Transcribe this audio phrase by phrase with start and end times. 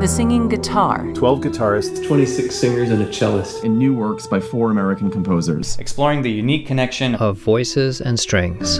[0.00, 1.12] The Singing Guitar.
[1.12, 3.64] 12 guitarists, 26 singers, and a cellist.
[3.64, 5.76] In new works by four American composers.
[5.80, 8.78] Exploring the unique connection of voices and strings.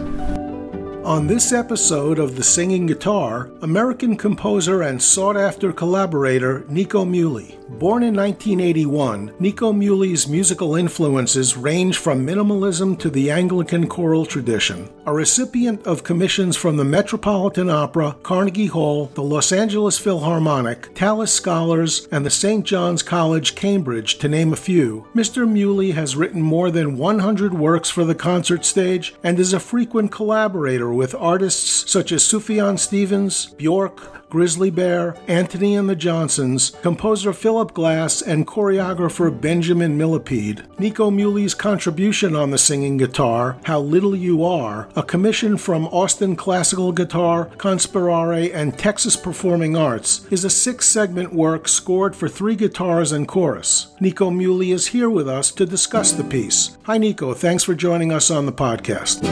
[1.04, 7.57] On this episode of The Singing Guitar, American composer and sought after collaborator Nico Muhly.
[7.68, 14.88] Born in 1981, Nico Muhly's musical influences range from minimalism to the Anglican choral tradition.
[15.04, 21.32] A recipient of commissions from the Metropolitan Opera, Carnegie Hall, the Los Angeles Philharmonic, Tallis
[21.32, 22.64] Scholars, and the St.
[22.64, 25.46] John's College, Cambridge, to name a few, Mr.
[25.46, 30.10] Muhly has written more than 100 works for the concert stage and is a frequent
[30.10, 37.32] collaborator with artists such as Sufjan Stevens, Bjork, Grizzly Bear, Antony and the Johnsons, composer
[37.32, 40.66] Philip Glass, and choreographer Benjamin Millepied.
[40.78, 46.36] Nico Muhly's contribution on the singing guitar, How Little You Are, a commission from Austin
[46.36, 52.56] Classical Guitar, Conspirare, and Texas Performing Arts, is a six segment work scored for three
[52.56, 53.94] guitars and chorus.
[54.00, 56.76] Nico Muley is here with us to discuss the piece.
[56.84, 57.34] Hi, Nico.
[57.34, 59.24] Thanks for joining us on the podcast.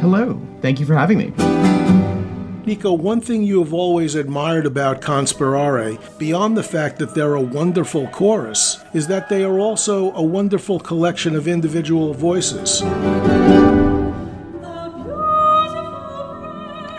[0.00, 0.40] Hello.
[0.60, 2.01] Thank you for having me.
[2.64, 7.40] Nico, one thing you have always admired about Conspirare, beyond the fact that they're a
[7.40, 12.80] wonderful chorus, is that they are also a wonderful collection of individual voices.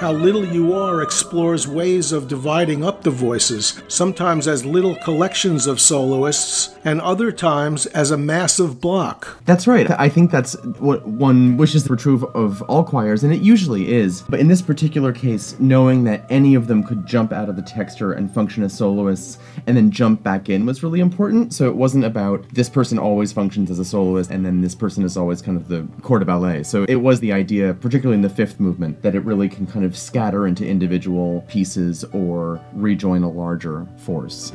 [0.03, 5.65] How Little You Are explores ways of dividing up the voices, sometimes as little collections
[5.65, 9.41] of soloists, and other times as a massive block.
[9.45, 9.89] That's right.
[9.91, 14.23] I think that's what one wishes were true of all choirs, and it usually is.
[14.23, 17.61] But in this particular case, knowing that any of them could jump out of the
[17.61, 19.37] texture and function as soloists
[19.67, 21.53] and then jump back in was really important.
[21.53, 25.05] So it wasn't about this person always functions as a soloist and then this person
[25.05, 26.63] is always kind of the corps de ballet.
[26.63, 29.85] So it was the idea, particularly in the fifth movement, that it really can kind
[29.85, 34.51] of of scatter into individual pieces or rejoin a larger force.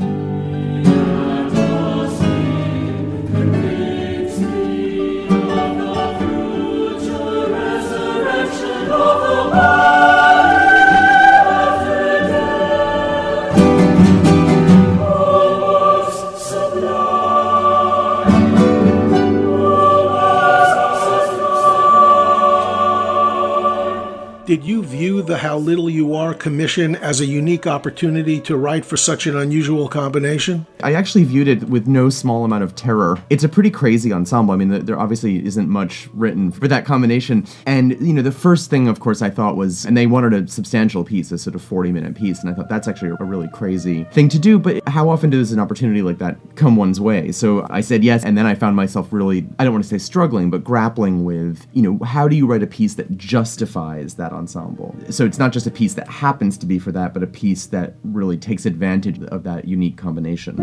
[25.22, 29.36] The How Little You Are commission as a unique opportunity to write for such an
[29.36, 30.66] unusual combination?
[30.82, 33.18] I actually viewed it with no small amount of terror.
[33.30, 34.54] It's a pretty crazy ensemble.
[34.54, 37.46] I mean, there obviously isn't much written for that combination.
[37.66, 40.48] And, you know, the first thing, of course, I thought was, and they wanted a
[40.48, 42.40] substantial piece, a sort of 40 minute piece.
[42.40, 44.58] And I thought that's actually a really crazy thing to do.
[44.58, 47.32] But how often does an opportunity like that come one's way?
[47.32, 48.24] So I said yes.
[48.24, 51.66] And then I found myself really, I don't want to say struggling, but grappling with,
[51.72, 54.94] you know, how do you write a piece that justifies that ensemble.
[55.10, 57.66] So it's not just a piece that happens to be for that, but a piece
[57.66, 60.56] that really takes advantage of that unique combination.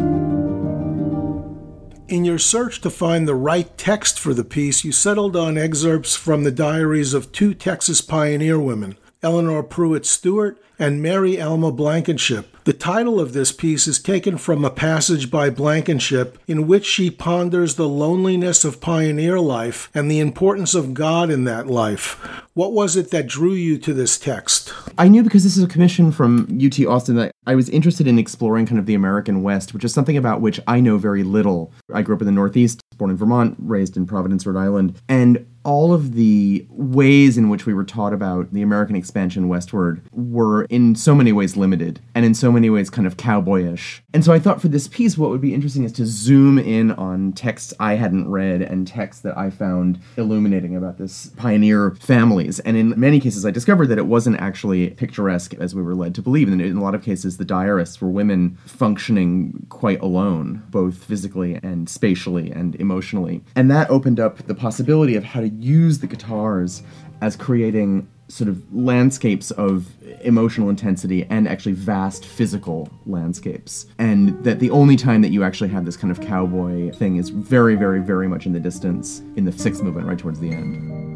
[2.08, 6.16] In your search to find the right text for the piece, you settled on excerpts
[6.16, 8.96] from the diaries of two Texas pioneer women,
[9.26, 12.56] Elinore Pruitt Stewart and Mary Alma Blankenship.
[12.66, 17.10] The title of this piece is taken from a passage by Blankenship in which she
[17.10, 22.20] ponders the loneliness of pioneer life and the importance of God in that life.
[22.54, 24.72] What was it that drew you to this text?
[24.98, 28.20] I knew because this is a commission from UT Austin that I was interested in
[28.20, 31.74] exploring kind of the American West, which is something about which I know very little.
[31.92, 35.46] I grew up in the Northeast, born in Vermont, raised in Providence, Rhode Island, and
[35.66, 40.64] all of the ways in which we were taught about the American expansion westward were
[40.66, 44.02] in so many ways limited and in so many ways kind of cowboyish.
[44.14, 46.92] And so I thought for this piece, what would be interesting is to zoom in
[46.92, 52.60] on texts I hadn't read and texts that I found illuminating about this pioneer families.
[52.60, 56.14] And in many cases, I discovered that it wasn't actually picturesque as we were led
[56.16, 56.48] to believe.
[56.48, 61.56] And in a lot of cases, the diarists were women functioning quite alone, both physically
[61.64, 63.44] and spatially and emotionally.
[63.56, 66.84] And that opened up the possibility of how to use the guitars
[67.22, 69.88] as creating sort of landscapes of
[70.22, 73.86] emotional intensity and actually vast physical landscapes.
[74.00, 77.30] And that the only time that you actually have this kind of cowboy thing is
[77.30, 81.15] very, very, very much in the distance in the sixth movement, right towards the end.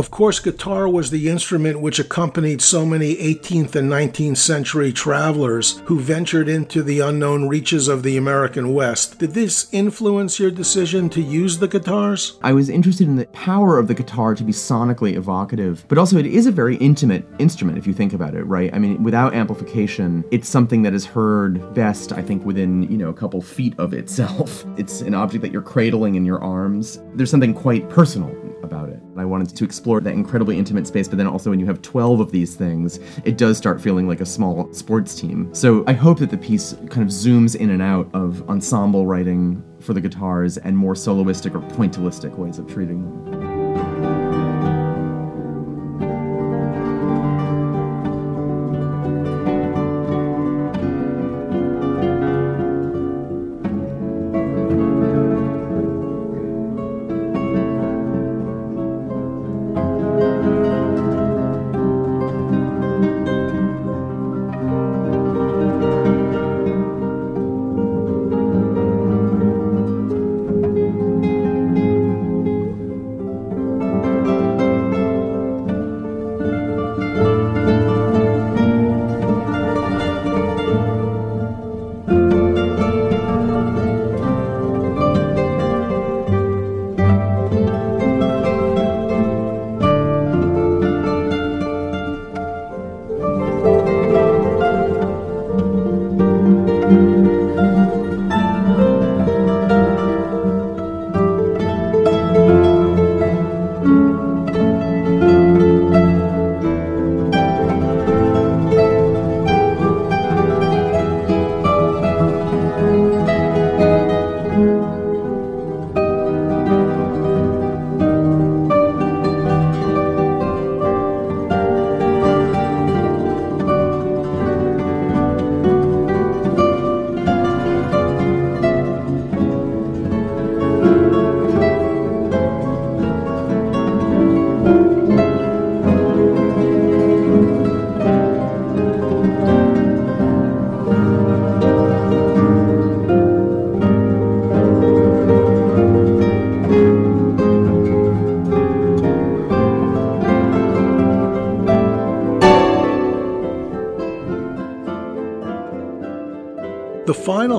[0.00, 5.82] Of course, guitar was the instrument which accompanied so many 18th and 19th century travelers
[5.84, 9.18] who ventured into the unknown reaches of the American West.
[9.18, 12.38] Did this influence your decision to use the guitars?
[12.42, 16.16] I was interested in the power of the guitar to be sonically evocative, but also
[16.16, 18.72] it is a very intimate instrument if you think about it, right?
[18.72, 23.10] I mean, without amplification, it's something that is heard best, I think, within, you know,
[23.10, 24.64] a couple feet of itself.
[24.80, 27.00] It's an object that you're cradling in your arms.
[27.14, 29.00] There's something quite personal about it.
[29.16, 32.20] I wanted to explore that incredibly intimate space, but then also when you have 12
[32.20, 35.52] of these things, it does start feeling like a small sports team.
[35.54, 39.62] So I hope that the piece kind of zooms in and out of ensemble writing
[39.80, 43.49] for the guitars and more soloistic or pointillistic ways of treating them.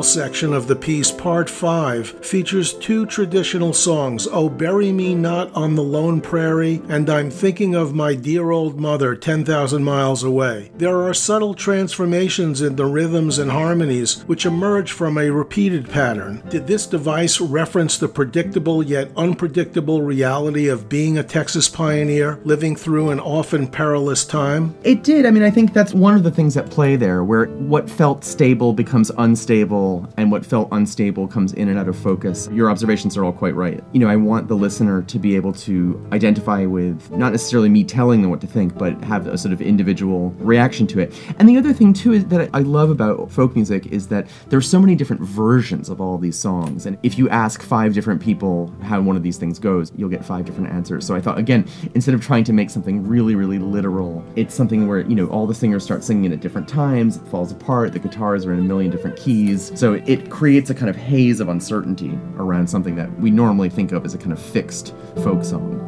[0.01, 5.53] Final section of the piece, Part 5, features two traditional songs, Oh Bury Me Not
[5.53, 10.71] on the Lone Prairie and I'm Thinking of My Dear Old Mother 10,000 Miles Away.
[10.75, 16.41] There are subtle transformations in the rhythms and harmonies which emerge from a repeated pattern.
[16.49, 22.75] Did this device reference the predictable yet unpredictable reality of being a Texas pioneer living
[22.75, 24.75] through an often perilous time?
[24.83, 25.27] It did.
[25.27, 28.23] I mean, I think that's one of the things at play there, where what felt
[28.23, 32.49] stable becomes unstable and what felt unstable comes in and out of focus.
[32.51, 33.83] Your observations are all quite right.
[33.91, 37.83] You know, I want the listener to be able to identify with not necessarily me
[37.83, 41.13] telling them what to think, but have a sort of individual reaction to it.
[41.39, 44.69] And the other thing too is that I love about folk music is that there's
[44.69, 46.85] so many different versions of all these songs.
[46.85, 50.23] And if you ask five different people how one of these things goes, you'll get
[50.23, 51.05] five different answers.
[51.05, 54.87] So I thought again, instead of trying to make something really, really literal, it's something
[54.87, 57.99] where, you know, all the singers start singing at different times, it falls apart, the
[57.99, 59.71] guitars are in a million different keys.
[59.81, 63.91] So it creates a kind of haze of uncertainty around something that we normally think
[63.93, 65.79] of as a kind of fixed folk song.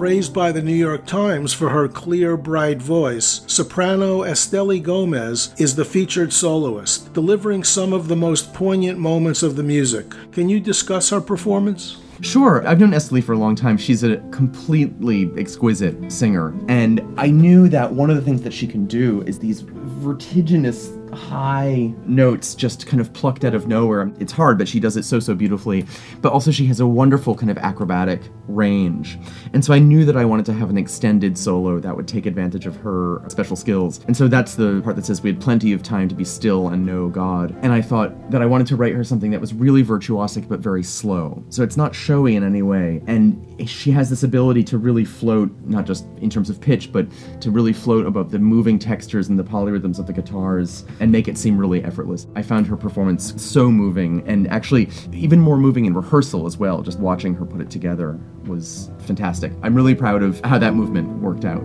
[0.00, 5.76] Praised by the New York Times for her clear, bright voice, soprano Esteli Gomez is
[5.76, 10.06] the featured soloist, delivering some of the most poignant moments of the music.
[10.32, 11.98] Can you discuss her performance?
[12.22, 13.76] Sure, I've known Esteli for a long time.
[13.76, 16.54] She's a completely exquisite singer.
[16.68, 20.88] And I knew that one of the things that she can do is these vertiginous
[21.12, 24.10] high notes just kind of plucked out of nowhere.
[24.18, 25.86] It's hard, but she does it so, so beautifully.
[26.20, 29.18] But also, she has a wonderful kind of acrobatic range.
[29.52, 32.26] And so I knew that I wanted to have an extended solo that would take
[32.26, 34.00] advantage of her special skills.
[34.06, 36.68] And so that's the part that says we had plenty of time to be still
[36.68, 37.56] and know God.
[37.62, 40.60] And I thought that I wanted to write her something that was really virtuosic but
[40.60, 41.42] very slow.
[41.48, 43.02] So it's not showy in any way.
[43.06, 47.06] And she has this ability to really float, not just in terms of pitch, but
[47.40, 51.28] to really float above the moving textures and the polyrhythms of the guitars and make
[51.28, 52.26] it seem really effortless.
[52.34, 56.82] I found her performance so moving and actually even more moving in rehearsal as well.
[56.82, 59.52] Just watching her put it together was fantastic.
[59.62, 61.62] I'm really proud of how that movement worked out.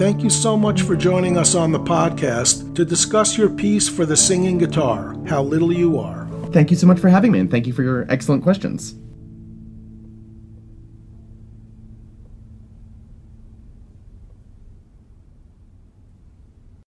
[0.00, 4.06] Thank you so much for joining us on the podcast to discuss your piece for
[4.06, 6.26] the singing guitar, How Little You Are.
[6.52, 8.94] Thank you so much for having me, and thank you for your excellent questions.